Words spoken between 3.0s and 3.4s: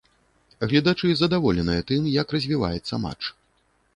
матч.